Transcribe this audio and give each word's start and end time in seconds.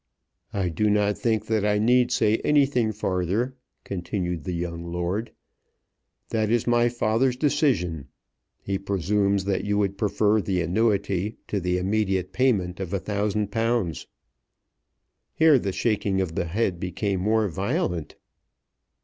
"I 0.51 0.69
do 0.69 0.89
not 0.89 1.15
think 1.15 1.45
that 1.45 1.63
I 1.63 1.77
need 1.77 2.11
say 2.11 2.37
anything 2.37 2.91
farther," 2.91 3.53
continued 3.83 4.45
the 4.45 4.51
young 4.53 4.91
lord. 4.91 5.31
"That 6.29 6.49
is 6.49 6.65
my 6.65 6.89
father's 6.89 7.35
decision. 7.35 8.07
He 8.63 8.79
presumes 8.79 9.43
that 9.45 9.63
you 9.63 9.77
would 9.77 9.99
prefer 9.99 10.41
the 10.41 10.59
annuity 10.59 11.37
to 11.49 11.59
the 11.59 11.77
immediate 11.77 12.33
payment 12.33 12.79
of 12.79 12.91
a 12.93 12.99
thousand 12.99 13.51
pounds." 13.51 14.07
Here 15.35 15.59
the 15.59 15.71
shaking 15.71 16.19
of 16.19 16.33
the 16.33 16.45
head 16.45 16.79
became 16.79 17.19
more 17.19 17.47
violent. 17.47 18.15